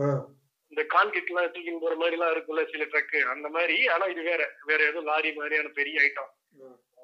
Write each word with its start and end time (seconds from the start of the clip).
ஆ, 0.00 0.08
இந்த 0.72 0.82
கான்கிரீட் 0.94 1.30
எல்லாம் 1.30 1.52
தூக்கின்னு 1.52 1.80
போற 1.80 1.94
மாதிரி 1.94 2.16
எல்லாம் 2.16 2.32
இருக்குல்ல 2.34 2.62
சில 2.70 2.84
ட்ரக் 2.92 3.16
அந்த 3.32 3.48
மாதிரி. 3.48 3.76
ஆனா 3.88 4.06
இது 4.06 4.22
வேற. 4.22 4.42
வேற 4.66 4.80
ஏதோ 4.84 5.00
லாரி 5.02 5.30
மாதிரியான 5.32 5.72
பெரிய 5.76 6.04
ஐட்டம். 6.04 6.30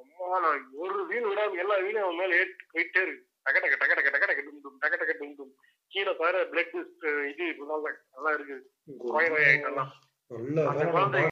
அம்மா 0.00 0.38
நான் 0.40 0.62
ஒரு 0.82 1.00
வீல் 1.06 1.28
விடாம 1.28 1.58
எல்லா 1.58 1.76
வீலும் 1.78 2.04
அவன் 2.04 2.20
மேல 2.20 2.38
ஏற்றி 2.40 2.64
போயிட்டே 2.72 3.02
இருக்கு. 3.02 3.24
டக 3.46 3.58
டக 3.64 3.76
டக 3.82 3.94
டக 3.98 4.10
டக 4.14 4.26
டக 4.30 4.40
டும் 4.46 4.60
டும் 4.64 4.78
டக 4.82 4.94
டக 5.02 5.12
டும் 5.20 5.36
டும். 5.38 5.52
கீழே 5.92 6.12
பாரு 6.14 6.40
பிளட் 6.50 6.74
இது 7.30 7.44
நல்லா 7.62 7.78
நல்லா 8.14 8.32
இருக்கு. 8.36 8.56
கோய 9.04 9.26
ஐட்டம்லாம் 9.46 9.92
அந்த 10.70 10.84
குழந்தை 10.92 11.22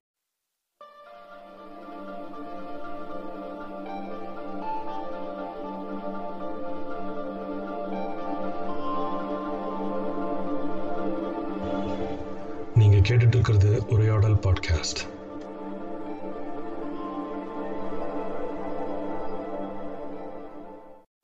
கேட்டுட்டு 13.08 13.36
இருக்கிறது 13.36 13.70
உரையாடல் 13.88 14.36
பாட்காஸ்ட் 14.44 15.00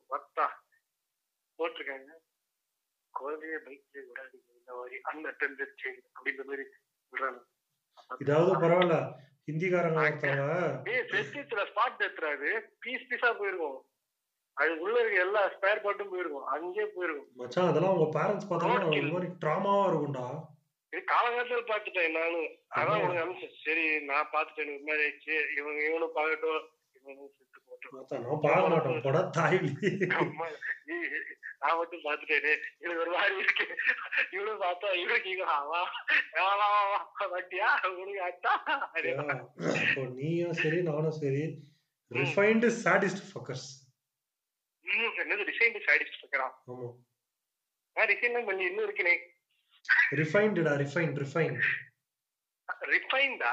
வத்தா 0.09 0.45
போட்டிருக்காங்க. 1.59 2.09
குழந்தைய 3.13 3.57
பைக்ல 3.65 3.99
விடாதீங்க 4.07 4.49
இந்த 4.59 4.71
மாதிரி 4.79 4.97
அன்அட்டெண்டட் 5.11 5.75
செயின் 5.81 6.01
அப்படின்ற 6.07 6.43
மாதிரி 6.49 6.65
விடுறாங்க. 7.13 7.39
இதாவது 8.23 8.53
பரவாயில்ல 8.63 8.97
ஹிந்திக்காரங்க 9.47 10.01
செத்துச்சுல 11.11 11.63
ஸ்பாட் 11.71 11.99
டெத்ராது 12.01 12.49
பீஸ் 12.79 13.07
பீஸா 13.11 13.31
போயிருக்கும் 13.39 13.77
அது. 14.57 14.73
உள்ள 14.83 14.95
இருக்க 15.01 15.17
எல்லா 15.19 15.41
ஸ்பேர் 15.55 15.83
பார்ட்டும் 15.85 16.11
போயிருக்கும் 16.11 16.49
அங்கேயே 16.55 16.87
போயிருக்கும் 16.95 17.29
மச்சான் 17.41 17.71
அதெல்லாம் 17.71 17.95
உங்க 17.95 18.07
பேரண்ட்ஸ் 18.17 18.49
பார்த்தாலும் 18.49 18.83
Roadkill. 18.83 19.05
ஒரு 19.05 19.15
மாதிரி 19.15 19.31
ட்ராமாவா 19.43 19.85
இருக்கும்டா. 19.89 20.27
இது 20.95 21.01
காலங்காலத்துல 21.05 21.63
பாத்துட்டேன் 21.69 22.17
நானும் 22.17 22.49
அதான் 22.75 23.01
உனக்கு 23.03 23.23
அனுப்பிச்சேன். 23.23 23.57
சரி 23.63 23.85
நான் 24.09 24.31
பாத்துட்டேன் 24.33 24.65
எனக்கு 24.65 24.85
மாதிரி 24.85 25.03
ஆயிடுச்சு. 25.05 25.35
இவங்க 25.57 25.79
இவனும் 25.87 26.13
பார்க்கட்டும். 26.17 26.63
நான் 27.05 28.67
மாட்டோம். 28.73 29.01
பாத்துட்டேனே 32.05 32.53
எனக்கு 32.81 33.01
ஒரு 33.03 33.11
மாதிரி 33.15 33.35
இருக்கு. 33.39 33.65
இவனும் 34.35 34.63
பார்த்தா 34.63 34.87
இவனுக்கு 35.01 35.33
வட்டியா 37.33 37.69
உனக்கு 37.93 38.23
இப்போ 39.83 40.03
நீயும் 40.15 40.57
சரி 40.61 40.79
நானும் 40.89 41.17
சரி. 41.21 41.43
ரிஃபைன்டு 42.11 42.69
சாடிஸ்ட் 42.83 43.23
ஃபக்கர்ஸ் 43.29 43.67
என்னது? 45.21 45.45
டிசைன் 45.49 45.77
சாடிஸ்ட் 45.87 46.19
இருக்கிறான் 46.19 46.53
ஆமா. 46.71 46.89
நான் 47.95 48.09
டிசைன் 48.11 48.47
பண்ணி 48.49 48.63
இன்னும் 48.69 48.85
இருக்கனே. 48.87 49.15
ரிஃபைன்டுடா 50.19 50.73
ரிஃபைன் 50.81 51.13
ரிஃபைன் 51.21 51.57
ரிஃபைன்டா. 52.93 53.51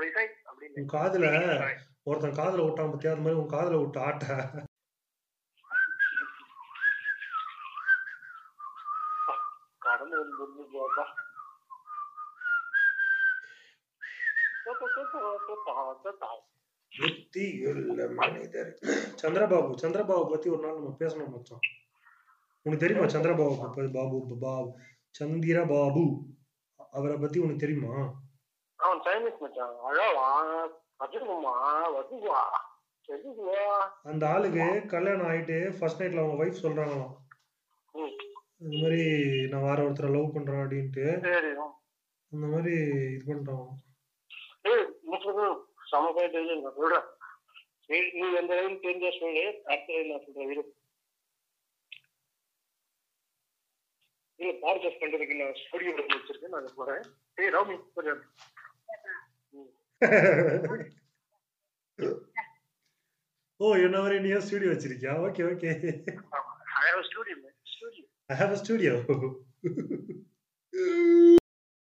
ரிஃபைன் 0.00 0.36
உன் 0.78 0.90
காதுல 0.96 1.26
ஒருத்தன் 2.08 2.38
காதுல 2.40 2.64
விட்டான் 2.66 2.90
பத்தியா? 2.92 3.12
அது 3.14 3.24
மாதிரி 3.24 3.40
உன் 3.42 3.54
காதுல 3.54 3.78
விட்ட 3.82 3.98
ஆட்ட. 4.08 4.26
கடந்து 9.86 10.16
வந்து 10.20 10.36
வந்து 10.42 10.62
போப்பா 10.74 11.04
புத்தி 16.92 17.44
உள்ள 17.70 18.06
மனிதர். 18.20 18.72
சந்திரபாபு 19.22 19.72
சந்திரபாபு 19.82 20.30
பத்தி 20.32 20.48
ஒரு 20.54 20.62
நாள் 20.64 20.78
நம்ம 20.78 20.96
பேசணும் 21.00 21.32
மச்சான். 21.34 21.66
உனக்கு 22.64 22.84
தெரியுமா 22.84 23.06
சந்திரபாபு 23.12 23.90
பாபு 23.96 24.16
பாபு 24.40 24.68
சந்திர 25.18 25.58
பாபு 25.70 26.02
அவரை 26.96 27.16
பத்தி 27.22 27.38
உனக்கு 27.44 27.62
தெரியுமா? 27.64 27.94
அவன் 28.84 29.00
சைனீஸ் 29.06 29.40
மச்சான். 29.42 29.74
அழவா 29.88 30.26
வச்சுக்குமா 31.00 31.54
வச்சுக்குவா 31.96 32.42
அந்த 34.10 34.22
ஆளுக்கு 34.32 34.66
கல்யாணம் 34.92 35.28
ஆயிட்டு 35.30 35.56
ஃபர்ஸ்ட் 35.78 36.02
நைட்ல 36.02 36.22
அவங்க 36.22 36.44
ஒய்ஃப் 36.44 36.62
சொல்றாங்களாம். 36.64 37.14
இந்த 38.64 38.74
மாதிரி 38.82 39.02
நான் 39.52 39.66
வேற 39.68 39.78
ஒருத்தரை 39.86 40.10
லவ் 40.16 40.34
பண்றேன் 40.34 40.62
அப்படின்ட்டு. 40.64 41.06
அந்த 42.32 42.46
மாதிரி 42.52 42.74
இது 43.14 43.24
பண்றாங்க 43.30 43.68
சம 45.92 46.10
போய் 46.16 46.34
தெரியும் 46.34 46.62
நான் 46.64 46.78
சொல்றேன். 46.80 47.06
நீ 48.20 48.26
எந்த 48.40 48.52
அளவுக்கு 48.56 48.84
தெரிஞ்சா 48.86 49.10
சொல்லு 49.20 49.44
அடுத்த 49.70 49.92
line 49.94 50.10
நான் 50.10 50.24
சொல்றேன். 50.26 50.70
இல்ல 54.40 54.52
பாட்காஸ்ட் 54.62 55.02
பண்றதுக்கு 55.02 55.40
நான் 55.40 55.58
ஸ்டுடியோ 55.60 55.90
வச்சிருக்கேன் 55.96 56.54
நான் 56.54 56.76
போறேன். 56.76 57.02
ஏய் 57.38 57.52
ராமி 57.54 57.76
கொஞ்சம். 57.94 58.22
ஓ 63.60 63.66
என்ன 63.78 63.96
மாதிரி 63.98 64.18
நீ 64.20 64.30
ஸ்டுடியோ 64.44 64.70
வச்சிருக்கியா? 64.72 65.14
Okay 65.26 65.42
okay 65.48 65.70
I 66.76 66.86
have 66.86 67.02
studio 67.08 67.36
studio 67.72 68.04
I 68.30 68.36
have 68.40 68.54
a 68.54 68.60
studio 68.62 68.94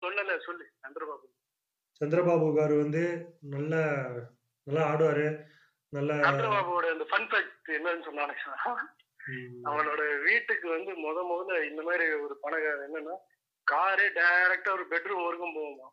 சொல்லல 0.03 0.33
சொல்லு. 0.47 0.65
சந்திரபாபு. 0.83 1.27
சந்திரபாபு 2.01 2.47
காரு 2.57 2.75
வந்து 2.81 3.03
நல்ல 3.53 3.75
நல்லா 4.67 4.83
ஆடுவாரு. 4.89 5.27
நல்ல 5.93 6.11
சந்திரபாபுவோட 6.25 6.87
இந்த 6.95 7.05
ஃபன் 7.11 7.29
ஃபேக்ட் 7.31 7.71
என்னன்னு 7.77 8.07
சொன்னாங்க 8.09 8.35
ம், 8.73 8.89
அவனோட 9.65 10.03
வீட்டுக்கு 10.23 10.67
வந்து 10.69 10.93
முத 10.97 11.19
முதல்ல 11.23 11.59
இந்த 11.65 11.83
மாதிரி 11.83 12.05
ஒரு 12.23 12.35
பணம் 12.41 12.65
என்னன்னா 12.87 13.17
காரு 13.67 14.07
டைரக்டா 14.15 14.71
ஒரு 14.73 14.85
பெட்ரூம் 14.87 15.25
வரைக்கும் 15.25 15.57
போகுமா? 15.57 15.89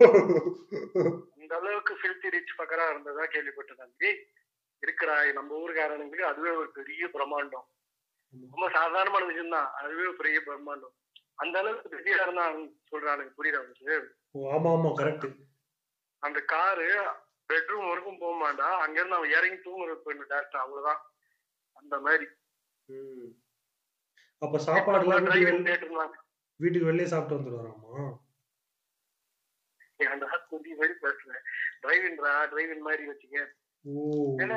இந்த 1.36 1.52
அளவுக்கு 1.56 1.94
ஃபில்த்தி 1.94 2.28
ரிச் 2.30 2.58
பக்கரா 2.58 2.84
இருந்ததா 2.90 3.24
கேள்விப்பட்டேன் 3.26 3.92
ஏய் 4.00 4.20
இருக்கிறா 4.82 5.16
நம்ம 5.32 5.58
ஊருக்காரனுக்கு 5.58 6.24
அதுவே 6.24 6.52
ஒரு 6.52 6.70
பெரிய 6.70 7.06
பிரம்மாண்டம். 7.06 7.66
ரொம்ப 8.52 8.66
சாதாரணமான 8.70 9.26
விஷயம் 9.26 9.54
தான் 9.56 9.68
அதுவே 9.80 10.04
ஒரு 10.06 10.16
பெரிய 10.16 10.38
பிரம்மாண்டம். 10.40 10.94
அந்த 11.38 11.58
அளவுக்கு 11.58 11.88
பெரிய 11.88 12.14
தான் 12.40 12.56
சொல்றானுங்க. 12.90 13.32
புரியுதா 13.38 13.60
உங்களுக்கு? 13.62 13.96
ஓ, 14.34 14.40
ஆமா 14.52 14.70
ஆமா 14.76 14.90
கரெக்ட் 14.92 15.28
அந்த 16.22 16.40
காரு 16.44 16.88
பெட்ரூம் 17.50 17.88
வரைக்கும் 17.88 18.18
போக 18.18 18.34
மாட்டா. 18.42 18.68
அங்க 18.84 18.96
இருந்து 19.00 19.16
அவன் 19.16 19.34
இறங்கி 19.38 19.58
தூங்குறது 19.60 20.04
போயிடும் 20.04 20.30
டேரக்டா 20.32 20.60
அவ்வளவுதான். 20.64 21.00
அந்த 21.76 21.96
மாதிரி. 22.00 22.26
அப்ப 24.42 24.58
சாப்பாடுலாம் 24.66 25.28
வீட்டுக்கு 26.60 26.88
வெளியே 26.88 27.06
சாப்பிட்டு 27.06 27.36
வந்துடுவாராமா 27.36 28.02
ஏன்டா 30.00 30.28
குதி 30.50 30.70
வழி 30.78 30.94
பேசுறேன் 31.02 31.42
டிரைவிங்ரா 31.82 32.32
டிரைவிங் 32.52 32.86
மாதிரி 32.86 33.04
வச்சுக்க. 33.10 33.36
ஏன்னா 34.42 34.56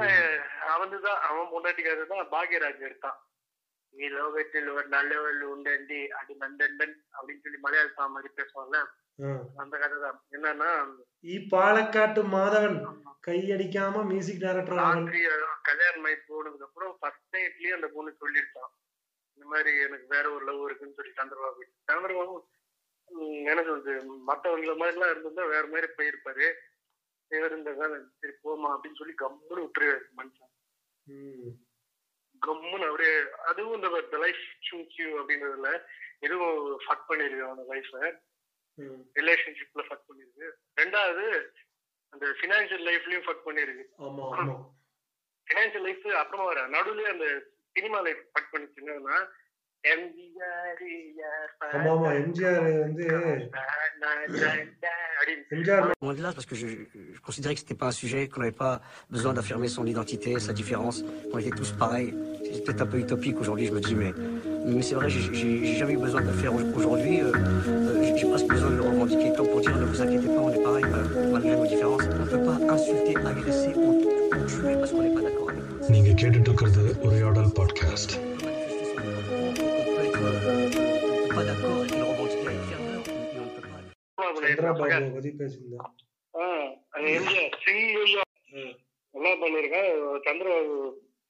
அவன்தான் 0.73 1.21
அவன் 1.27 1.51
பொண்டாட்டிக்காரர் 1.53 2.11
தான் 2.11 2.31
பாக்யராஜ் 2.33 2.85
எடுத்தான். 2.87 3.17
நீ 3.95 4.05
லோகத்தில் 4.13 4.69
ஒரு 4.71 4.87
நல்லவள் 4.89 5.41
உண்டண்டி 5.49 5.99
அது 6.17 6.33
நந்தண்டன் 6.39 6.95
அப்படின்னு 7.13 7.43
சொல்லி 7.43 7.59
மலையாள 7.59 8.07
மாதிரி 8.09 8.29
பேசுவாங்கல்ல? 8.37 8.79
ஆ. 9.19 9.27
அந்த 9.55 9.75
கதை 9.77 9.97
தான் 9.99 10.17
என்னன்னா 10.31 10.69
பாலக்காட்டு 11.51 12.21
மாதவன் 12.33 12.77
கையடிக்காம 13.27 14.03
மியூசிக் 14.05 14.41
டைரக்டர் 14.41 14.81
கல்யாணம் 15.67 16.07
ஆகி 16.07 16.17
போனதுக்கு 16.25 16.67
அப்புறம் 16.67 16.91
ஃபர்ஸ்ட் 16.99 17.35
நைட்லயே 17.35 17.77
அந்த 17.77 17.87
பொண்ணு 17.89 18.11
சொல்லிருச்சான் 18.19 18.73
இந்த 19.37 19.45
மாதிரி 19.47 19.71
எனக்கு 19.85 20.07
வேற 20.07 20.25
ஒரு 20.31 20.43
லவ் 20.45 20.65
இருக்குன்னு 20.65 20.97
சொல்லி 20.97 21.13
சந்திரபாபு 21.13 21.63
சந்திரபாபு 21.89 22.35
என்ன 23.45 23.61
சொல்றது 23.63 23.93
மத்தவங்கள 24.27 24.73
மாதிரி 24.75 24.95
எல்லாம் 24.95 25.11
இருந்திருந்தா 25.11 25.45
வேற 25.47 25.65
மாதிரி 25.67 25.87
போயிருப்பாரு. 25.97 26.47
இவர் 27.31 27.57
இந்த 27.57 27.71
சரி 28.15 28.33
போமா 28.43 28.69
அப்படின்னு 28.73 28.99
சொல்லி 28.99 29.15
கம்முன்னு 29.17 29.63
விட்டுருவாரு 29.63 30.05
மனுஷன். 30.17 30.51
கம்முன்னு 32.45 32.87
அப்படியே 32.87 33.15
அதுவும் 33.49 33.75
இந்த 33.79 33.89
லைஃப் 34.23 34.43
சூஸ் 34.67 34.95
யூ 35.01 35.09
அப்படின்றதுல 35.19 35.71
எதுவும் 36.23 36.55
ஃபக் 36.85 37.07
பண்ணிருக்கு 37.09 37.45
அவன 37.47 37.65
லைஃப. 37.71 37.93
ரிலேஷன்ஷிப்ல 39.17 39.83
ஃபக் 39.87 40.07
பண்ணிருக்கு 40.07 40.47
ரெண்டாவது 40.77 41.25
அந்த 42.13 42.25
ஃபினான்ஷியல் 42.39 42.85
லைஃப்லயும் 42.89 43.25
ஃபக் 43.27 43.45
பண்ணிருக்கு 43.47 43.85
ஃபினான்ஷியல் 45.47 45.85
லைஃப் 45.87 46.05
அப்புறமா 46.21 46.45
வர 46.45 46.61
நடுவுல 46.75 47.09
அந்த 47.13 47.27
சினிமா 47.75 47.99
லைஃப் 48.07 48.23
ஃபக் 48.33 48.51
பண்ணிச்சு 48.53 48.81
என்னன்னா 48.83 49.17
எம்ஜிஆர் 49.19 49.43
ஆமா 51.76 51.90
ஆமா 51.96 52.08
எம்ஜிஆர் 52.22 52.64
வந்து 52.84 53.04
அப்படின்னு 53.18 53.46
MGR 55.56 55.86
Loin 56.04 56.14
de 56.18 56.22
là, 56.24 56.30
parce 56.36 56.46
que 56.50 56.56
je, 56.60 56.68
je 57.16 57.20
considérais 57.28 57.54
que 57.56 57.62
c'était 57.62 57.80
pas 57.82 57.88
un 57.92 57.96
sujet, 58.02 58.20
qu'on 58.28 58.40
n'avait 58.42 58.60
pas 58.66 58.74
besoin 59.16 59.32
d'affirmer 59.36 59.68
son 59.76 59.84
identité, 59.92 60.30
sa 60.46 60.52
différence, 60.60 60.98
qu'on 61.30 61.38
était 61.42 61.56
tous 61.60 61.72
pareils. 61.82 62.10
C'est 62.52 62.62
peut-être 62.66 62.82
un 62.86 62.90
peu 62.94 62.98
utopique 63.04 63.38
aujourd'hui, 63.42 63.66
je 63.70 63.74
me 63.76 63.82
dis, 63.88 63.96
mais, 64.02 64.12
mais 64.76 64.82
c'est 64.88 64.96
vrai, 64.98 65.08
j'ai 65.14 65.22
j'ai- 65.38 65.60
j'ai 65.66 65.76
jamais 65.80 65.94
eu 65.98 66.02
besoin 66.06 66.20
de 66.26 66.30
le 66.32 66.38
faire 66.42 66.54
aujourd'hui. 66.80 67.16
euh, 67.20 67.32
euh, 67.32 68.02
j'ai- 68.04 68.16
j'ai 68.20 68.28
presque 68.32 68.48
besoin 68.56 68.70
de 68.74 68.78
le 68.80 68.86
revendiquer 68.90 69.28
comme 69.36 69.48
pour 69.52 69.60
dire, 69.66 69.76
ne 69.82 69.88
vous 69.92 70.00
inquiétez 70.04 70.30
pas, 70.34 70.42
on 70.48 70.52
est 70.58 70.64
pareil, 70.68 70.86
euh, 70.98 71.04
malgré 71.34 71.54
nos 71.62 71.68
différences. 71.74 72.06
On 72.20 72.24
ne 72.26 72.30
peut 72.34 72.44
pas 72.50 72.58
insulter, 72.76 73.14
agresser 73.32 73.72
ou, 73.84 73.90
ou 74.36 74.42
tuer 74.52 74.74
parce 74.80 74.90
qu'on 74.94 75.04
n'est 75.06 75.16
pas 75.18 75.24
d'accord 75.28 75.48
avec 75.50 75.62
nous. 75.68 75.78
என்ன 89.13 89.29
பண்ணிருக்கேன் 89.35 89.89
Chandrababu 90.25 90.75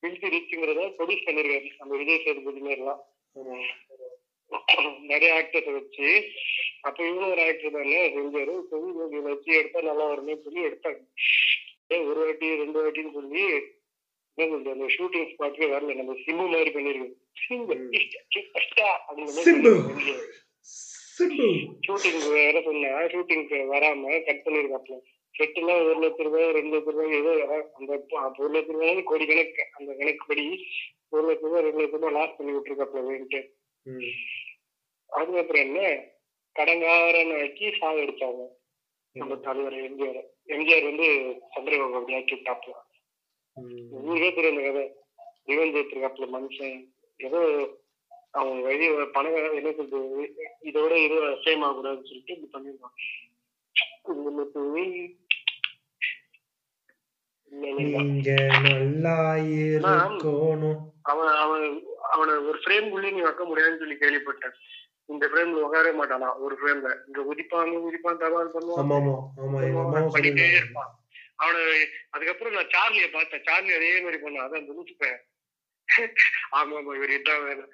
பில்டி 0.03 0.27
ரிச்சுங்கிறத 0.29 0.81
produce 0.97 1.25
பண்ணிருக்காரு 1.27 1.69
அந்த 1.79 1.93
விஜய் 1.95 2.23
சேதுபதி 2.23 2.61
ஆமா. 3.35 3.55
நிறைய 5.01 5.31
ஆக்டர்ஸை 5.35 5.71
வச்சு. 5.71 6.07
அப்ப 6.81 6.97
இவனும் 7.07 7.31
ஒரு 7.31 7.41
ஆக்டர் 7.47 7.71
தானே 7.71 8.01
செஞ்சாரு. 8.15 8.53
வச்சு 9.25 9.49
எடுத்தா 9.53 9.79
நல்லா 9.81 10.05
வரும்னு 10.05 10.35
சொல்லி 10.43 10.61
எடுத்தாங்க. 10.65 11.01
ஏன் 11.89 12.07
ஒரு 12.07 12.19
வாட்டி 12.19 12.47
ரெண்டு 12.55 12.79
வாட்டின்னு 12.79 13.13
சொல்லி 13.13 13.43
என்ன 14.37 14.49
சொல்றது 14.53 14.73
அந்த 14.75 14.87
ஷூட்டிங் 14.95 15.29
ஸ்பாட்லயே 15.29 15.67
வரல 15.71 15.93
நம்ம 15.95 16.15
சிம்பு 16.23 16.45
மாதிரி 16.47 16.71
பண்ணிருக்கோம். 16.71 17.13
ஷூட்டிங் 21.85 22.21
வேற 22.31 22.55
சொன்னா 22.61 22.91
ஷூட்டிங்க்கு 23.11 23.59
வராம 23.69 24.01
கட் 24.25 24.43
பண்ணிருக்காப்ல. 24.45 24.95
செட்டுலாம் 25.35 25.79
ஒரு 25.83 25.99
லட்ச 26.01 26.23
ரூபாய் 26.23 26.51
ரெண்டு 26.51 26.73
லட்ச 26.75 26.91
ரூபாய் 26.91 27.17
ஏதோ 27.17 27.31
அந்த 27.77 27.91
ஒரு 28.39 28.51
லட்ச 28.55 28.71
ரூபாய் 28.71 29.03
கோடி 29.03 29.25
கணக்கு 29.25 29.63
அந்த 29.73 29.89
கணக்குப்படி 29.93 30.45
ஒரு 31.11 31.23
லட்ச 31.27 31.43
ரூபாய் 31.43 31.61
ரெண்டு 31.61 31.81
லட்ச 31.81 31.97
ரூபாய் 31.97 32.15
லாஸ் 32.17 32.37
பண்ணி 32.37 32.53
விட்டுருக்காப்ல 32.53 33.03
வேண்டிட்டு 33.07 33.41
ம். 33.85 34.13
அதுக்கப்புறம் 35.09 35.65
என்ன? 35.67 35.79
கடங்காரன் 36.55 37.33
ஆக்கி 37.39 37.67
சாக 37.79 37.95
அடிச்சாங்க 38.01 38.43
நம்ம 39.15 39.35
தலைவர் 39.37 39.77
எம்ஜிஆர். 39.81 40.21
எம்ஜிஆர் 40.49 40.89
வந்து 40.89 41.07
சந்திரபாபு 41.53 41.97
அப்படி 41.99 42.15
ஆக்கி 42.15 42.37
ஊருக்கே 43.57 44.29
தெரியும் 44.33 44.57
அந்த 44.57 44.63
கதை 44.67 44.85
எடுத்திருக்காப்ல 45.47 46.25
மனுஷன். 46.35 46.77
ஏதோ 47.17 47.39
அவங்க 48.31 48.61
வழி 48.61 48.87
பணம் 49.11 49.35
என்ன 49.59 49.71
சொல்றது? 49.71 50.23
இதோட 50.63 50.93
இது 51.05 51.17
சேம் 51.45 51.63
ஆகக்கூடாதுன்னு 51.65 52.09
சொல்லிட்டு 52.09 52.35
இப்படி 52.35 52.49
பண்ணிருக்கான் 52.55 52.95
அவன் 61.01 61.31
அவன் 61.43 61.65
அவனை 62.01 62.33
ஒரு 62.49 62.59
ஃப்ரேம் 62.63 62.89
குள்ளே 62.89 63.11
நீ 63.11 63.21
வைக்க 63.21 63.43
முடியாதுன்னு 63.43 63.77
சொல்லி 63.77 63.95
கேள்விப்பட்டேன். 63.95 64.55
இந்த 65.05 65.27
ஃப்ரேம்ல 65.27 65.63
உட்காரவே 65.65 65.93
மாட்டானா? 66.01 66.29
ஒரு 66.39 66.55
ஃப்ரேம்ல 66.59 66.91
இங்க 67.07 67.21
உதிப்பான் 67.33 67.73
உதிப்பான் 67.87 68.17
தபால் 68.17 68.53
பண்ணுவான். 68.53 68.79
பண்ணிட்டே 70.15 70.47
இருப்பான். 70.55 70.91
அவனை 71.39 71.61
அதுக்கப்புறம் 72.11 72.55
நான் 72.57 72.73
சார்லிய 72.75 73.07
பார்த்தேன். 73.15 73.45
சார்லி 73.47 73.71
அதே 73.77 73.89
மாதிரி 74.05 74.19
பண்ணான் 74.23 74.45
அதான் 74.45 74.61
அந்த 74.61 74.75
லூசுப்பேன் 74.77 75.19
ஆமா 76.51 76.75
ஆமா 76.77 76.77
ஆமா 76.79 76.93
இவர் 76.97 77.15
இதான் 77.17 77.43
பாங்கு. 77.43 77.65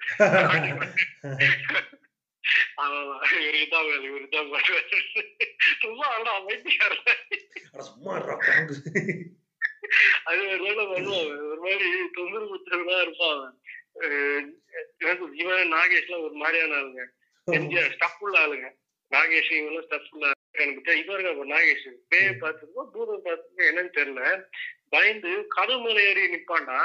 அது 10.28 10.40
ஒரு 10.48 10.64
மாதிரி 11.64 11.86
தொந்தரவு 12.16 12.46
குத்துறதா 12.52 12.98
இருப்பான் 13.04 13.42
இவன் 15.42 15.72
நாகேஷ் 15.74 16.06
எல்லாம் 16.06 16.24
ஒரு 16.26 16.36
மாதிரியான 16.42 16.76
ஆளுங்க. 16.78 17.02
எம்ஜிஆர் 17.46 17.94
ஸ்டஃப் 17.96 18.22
உள்ள 18.24 18.36
ஆளுங்க. 18.44 18.68
நாகேஷ் 19.12 19.52
இவங்களும் 19.56 19.86
ஸ்டஃப் 19.88 20.10
உள்ள 20.14 20.26
எனக்கு 20.52 20.98
இருக்க 20.98 21.44
நாகேஷ். 21.44 21.88
பேய 22.10 22.30
பார்த்துருக்கோம் 22.30 22.90
பூதம் 22.92 23.24
பார்த்துருக்கோம் 23.24 23.68
என்னன்னு 23.70 23.94
தெரியல. 23.98 24.44
பயந்து 24.88 25.44
கதவு 25.48 25.80
மேல 25.82 26.02
ஏறி 26.02 26.24
நிப்பான்டா. 26.34 26.78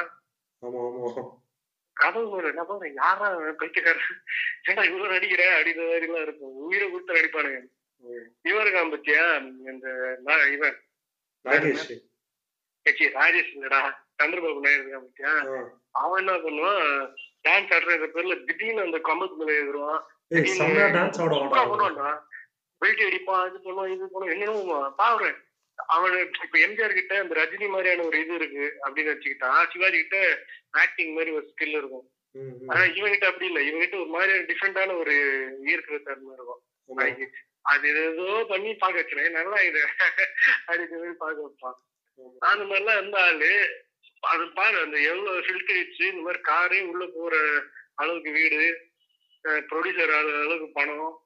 கதவு 1.93 2.35
மேல 2.35 2.47
என்ன 2.47 2.91
யாரா 2.93 3.29
பைத்தியக்காரன்? 3.51 4.19
ஏடா 4.69 4.83
இவ்வளவு 4.83 5.13
நடிக்கிற? 5.13 5.43
அப்படின்ற 5.57 5.83
மாதிரி 5.87 6.07
எல்லாம் 6.07 6.21
இருக்கும். 6.21 6.55
உயிரை 6.67 6.91
கொடுத்து 6.91 7.13
நடிப்பானுங்க. 7.13 7.61
இவன் 8.41 8.65
இருக்கான் 8.65 8.93
பத்தியா? 8.93 9.23
இந்த 9.69 9.85
இவன். 10.51 10.77
கட்சி 12.81 13.05
ராஜேஷ் 13.05 13.53
இல்லடா. 13.55 13.81
சந்திரபாபு 14.23 14.59
நாயுடு 14.59 14.83
இருக்கான் 14.83 15.05
பத்தியா. 15.07 15.31
அவன் 15.91 16.27
என்ன 16.27 16.33
பண்ணுவான்? 16.37 17.13
டான்ஸ் 17.47 17.73
ஆடுற 17.75 18.09
பேர்ல 18.15 18.45
திடீர்னு 18.45 18.81
அந்த 18.81 18.99
கம்பத்து 19.09 19.35
மேல 19.35 20.05
செம்மையா 20.43 20.87
டான்ஸ் 20.87 21.21
ஆடுவான் 21.21 22.25
வெயிட் 22.79 22.99
அடிப்பான் 22.99 23.47
இது 23.47 23.59
பண்ணுவான் 23.63 23.93
இது 23.93 24.05
பண்ணுவான் 24.05 24.31
என்னென்னமோ 24.31 24.93
பாக்குறேன் 24.97 25.45
அவனு 25.95 26.19
இப்ப 26.43 26.59
எம்ஜிஆர் 26.59 26.93
கிட்ட 26.93 27.19
அந்த 27.19 27.43
ரஜினி 27.43 27.69
மாதிரியான 27.69 28.03
ஒரு 28.03 28.19
இது 28.19 28.35
இருக்கு 28.35 28.79
அப்படின்னு 28.83 29.13
வச்சுக்கிட்டா 29.13 29.71
சிவாஜி 29.71 29.97
கிட்ட 29.97 30.43
ஆக்டிங் 30.71 31.13
மாதிரி 31.13 31.31
ஒரு 31.31 31.53
ஸ்கில் 31.53 31.67
இருக்கும். 31.67 32.09
ஆனா 32.67 32.81
இவன்கிட்ட 32.81 33.25
அப்படி 33.25 33.51
இல்ல. 33.51 33.59
இவன்கிட்ட 33.59 33.95
ஒரு 33.95 34.05
மாதிரியான 34.05 34.43
டிஃப்ரெண்டான 34.43 34.97
ஒரு 34.97 35.13
ஈர்க்கிற 35.65 36.03
தன்மை 36.03 36.33
இருக்கும். 36.33 36.61
அது- 37.69 38.11
ஏதோ 38.11 38.45
பண்ணி 38.49 38.73
பார்க்க 38.73 39.01
வச்சுனேன். 39.01 39.31
நல்லா 39.31 39.61
இது 39.61 39.79
மாதிரி 40.65 41.11
பார்க்க 41.17 41.49
வைப்பான். 41.49 41.77
அந்த 42.39 42.63
மாதிரிலாம் 42.63 42.97
இருந்த 42.97 43.23
ஆளு 43.23 43.85
அது 44.19 44.47
பாரு 44.47 44.77
அந்த 44.79 44.97
எவ்வளவு 44.97 45.39
ஃபில்டர் 45.39 45.85
வச்சு 45.85 46.07
இந்த 46.13 46.21
மாதிரி 46.21 46.41
காரே 46.43 46.85
உள்ள 46.85 47.05
போற 47.15 47.37
அளவுக்கு 47.95 48.31
வீடு 48.31 48.77
ப்ரொடியூசர் 49.43 50.17
அளவுக்கு 50.17 50.69
பணம் 50.73 51.21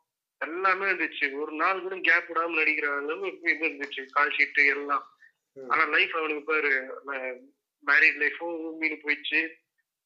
எல்லாமே 0.45 0.85
இருந்துச்சு. 0.85 1.25
ஒரு 1.41 1.51
நாள் 1.51 1.81
கூட 1.81 1.95
கேப் 1.95 2.29
விடாம 2.29 2.57
நடிக்கிற 2.59 2.88
அளவுக்கு 2.97 3.53
இது 3.55 3.67
இருந்துச்சு. 3.67 4.01
கால் 4.11 4.35
ஷீட் 4.38 4.61
எல்லாம். 4.75 5.05
ஆனா 5.67 5.83
லைஃப் 5.85 6.15
அவனுக்கு 6.15 6.43
பாரு 6.43 6.71
மேரிட் 7.88 8.19
லைஃபும் 8.21 8.59
ஊமின்னு 8.67 8.97
போயிடுச்சு. 9.03 9.39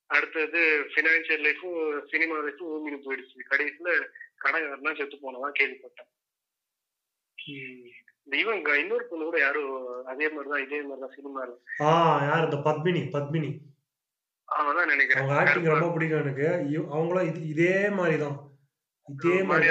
அடுத்தது 0.06 0.62
பினான்சியல் 0.96 1.44
லைஃபும் 1.46 2.08
சினிமா 2.12 2.36
லைஃபும் 2.38 2.74
ஊமின்னு 2.76 3.02
போயிடுச்சு. 3.06 3.38
கடைசியில 3.50 3.90
கடைக்காரனா 4.44 4.98
செத்து 4.98 5.18
போனதான் 5.24 5.58
கேள்விப்பட்டேன். 5.60 6.12
இவன் 8.34 8.66
இன்னொரு 8.80 9.06
பொண்ணு 9.10 9.26
கூட 9.26 9.40
யாரும் 9.40 10.06
அதே 10.06 10.30
மாதிரிதான் 10.30 10.64
இதே 10.66 10.82
மாதிரிதான் 10.82 11.16
சினிமால 11.18 11.50
ஆ 11.82 11.90
யார் 12.24 12.44
இந்த 12.44 12.58
பத்மினி 12.66 13.02
பத்மினி. 13.16 13.50
அவன் 14.44 14.76
தான் 14.76 14.88
நினைக்கிறேன். 14.88 15.24
அவங்க 15.24 15.40
ஆக்டிங் 15.42 15.72
ரொம்ப 15.74 15.92
பிடிக்கும் 15.94 16.24
எனக்கு. 16.24 16.48
அவங்களும் 16.96 17.28
இது 17.28 17.48
இதே 17.48 17.90
மாதிரி 17.90 18.18
தான் 18.24 18.38
இதே 19.08 19.44
மாதிரி. 19.44 19.70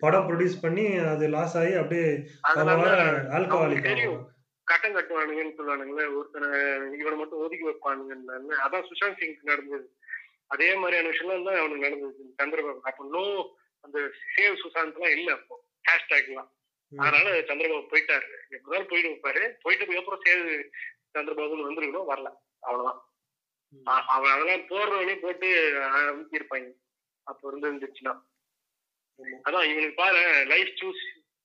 படம் 0.00 0.26
ப்ரொடியூஸ் 0.28 0.62
பண்ணி 0.62 0.84
அது 1.12 1.26
லாஸ் 1.28 1.56
ஆகி 1.56 1.74
அப்படியே 1.74 2.08
ஆல்கஹாலிக் 2.48 4.32
கட்டம் 4.66 4.94
கட்டுவானுங்கன்னு 4.96 5.56
சொல்லுவானுங்களே 5.56 6.04
ஒருத்தனை 6.16 6.48
இவனை 7.00 7.16
மட்டும் 7.18 7.40
ஒதுக்கி 7.44 7.64
வைப்பானுங்கன்னு. 7.68 8.54
அதான் 8.64 8.86
சுஷாந்த் 8.90 9.18
சிங் 9.20 9.34
நடந்தது. 9.50 9.86
அதே 10.46 10.68
மாதிரியான 10.74 11.10
விஷயம்லாம் 11.10 11.46
தான் 11.48 11.60
அவனுக்கு 11.62 11.84
நடந்தது. 11.86 12.22
சந்திரபாபு. 12.38 12.80
அப்போ 12.90 13.04
நோ 13.14 13.24
அந்த 13.84 13.98
சேவ் 14.34 14.60
சுஷாந்த் 14.62 14.96
எல்லாம் 14.96 15.14
இல்ல 15.16 15.32
அப்போ. 15.32 15.54
ஹேஷ்டேக் 15.88 16.28
எல்லாம் 16.28 16.50
அதனால 16.92 17.28
சந்திரபாபு 17.48 17.90
போயிட்டாரு. 17.92 18.28
எப்படிதான் 18.54 18.88
போயிட்டு 18.90 19.12
வைப்பாரு 19.12 19.42
போயிட்டதுக்கு 19.64 20.02
அப்புறம் 20.02 20.22
சேவ் 20.26 20.44
சந்திரபாபுன்னு 21.14 21.68
வந்திருக்கணும். 21.68 22.08
வரல. 22.12 22.28
அவ்வளவுதான். 22.60 23.00
அவன் 24.14 24.32
அதெல்லாம் 24.34 24.68
போடுறவனே 24.72 25.16
போட்டு 25.20 25.48
அமுக்கியிருப்பாங்க 26.10 26.68
அப்போ 27.26 27.44
இருந்து 27.48 27.68
இருந்துச்சுன்னா 27.70 28.12
அதான் 29.46 29.68
இவனுக்கு 29.70 29.96
பாரு 29.96 30.22
லைஃப் 30.52 30.72
சூஸ் 30.80 31.02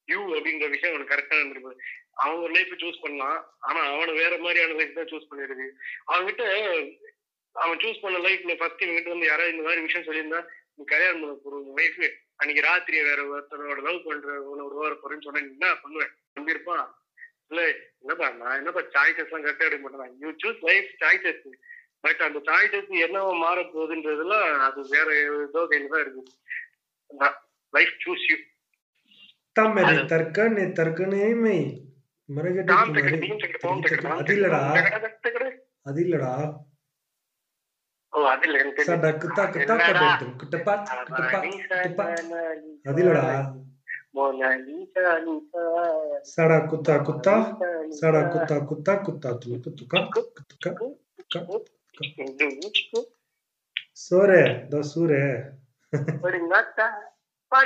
யூ 0.07 0.19
அப்படின்ற 0.35 0.67
விஷயம் 0.73 0.93
அவனுக்கு 0.93 1.13
கரெக்டா 1.13 1.39
இருந்திருக்கு 1.39 1.73
அவங்க 2.21 2.41
ஒரு 2.45 2.53
லைஃப் 2.55 2.79
சூஸ் 2.81 3.03
பண்ணலாம் 3.03 3.37
ஆனா 3.67 3.81
அவனை 3.91 4.13
வேற 4.21 4.33
மாதிரியான 4.45 4.77
லைஃப் 4.79 4.97
தான் 4.99 5.11
சூஸ் 5.11 5.29
பண்ணிருக்கு 5.29 5.67
அவன்கிட்ட 6.11 6.45
அவன் 7.55 7.81
சூஸ் 7.83 8.01
பண்ண 8.03 8.17
லைஃப்ல 8.25 8.55
ஃபர்ஸ்ட் 8.59 8.83
இவங்கிட்ட 8.85 9.13
வந்து 9.13 9.29
யாராவது 9.29 9.53
இந்த 9.53 9.65
மாதிரி 9.67 9.85
விஷயம் 9.85 10.07
சொல்லியிருந்தா 10.07 10.41
நீ 10.75 10.83
கல்யாணம் 10.91 11.21
பண்ண 11.23 11.35
போற 11.45 11.61
லைஃப் 11.79 11.99
அன்னைக்கு 12.39 12.61
ராத்திரி 12.67 12.97
வேற 13.07 13.21
ஒருத்தனோட 13.31 13.79
லவ் 13.87 14.05
பண்ற 14.05 14.35
உன்னோட 14.49 14.73
ஓர 14.83 14.91
போறேன்னு 15.01 15.25
சொன்னா 15.25 15.41
நீ 15.41 15.51
என்ன 15.55 15.71
பண்ணுவேன் 15.81 16.13
நம்பியிருப்பான் 16.37 16.85
இல்ல 17.51 17.61
என்னப்பா 18.01 18.27
நான் 18.39 18.57
என்னப்பா 18.59 18.81
சாய்ஸஸ் 18.95 19.29
எல்லாம் 19.29 19.45
கரெக்டா 19.45 19.67
எடுக்க 19.67 19.83
மாட்டேன். 19.85 20.15
You 20.23 20.31
choose 20.43 20.61
life 20.69 20.89
choices 21.01 21.43
but 22.03 22.21
அந்த 22.27 22.39
சாய்ஸஸ் 22.49 22.91
என்னவா 23.05 23.31
மாற 23.43 23.59
போகுதுன்றதுலாம் 23.71 24.49
அது 24.67 24.81
வேற 24.95 25.07
ஏதோ 25.45 25.61
கையில 25.71 25.91
தான் 25.93 26.03
இருக்கு. 26.05 26.23
லைஃப் 27.73 27.95
சூஸ் 28.01 28.25
யூ 28.29 28.37
தம்மரி 29.55 29.95
தர்க்கனே 30.11 30.65
தர்க்கனே 30.77 31.27
மெய் 31.37 31.65
மரகடி 32.29 32.67
டாம் 32.71 32.89
குமாரி 32.89 32.97
டக்கடி 32.97 33.19
டீம் 33.23 33.39
டக்கடி 33.43 33.61
பவுன் 33.63 33.83
டக்கடி 33.83 34.11
அது 34.15 34.33
இல்லடா 34.37 34.63
டக்கடி 35.17 35.51
அது 35.85 36.01
இல்லடா 36.05 36.33
ஓ 38.13 38.21
அது 38.25 38.45
இல்ல 38.47 38.59
எனக்கு 38.59 38.77
தெரியும். 38.79 38.91
சடக்கு 38.91 39.27
தக்கு 39.37 39.59
தக்க 39.61 39.83
என்னடா? 39.85 40.03
டேட்டும் 40.03 40.35
கிட்டப்பா 40.39 40.73
கிட்டப்பா 41.09 41.39
கிட்டப்பா 41.43 42.05
அது 42.11 42.29
அது 42.89 43.01
இல்லடா 43.03 43.25
சடா 46.29 46.57
குத்தா 46.69 46.95
குத்தா 47.01 47.35
சடா 47.93 48.21
ਪਰ 57.49 57.65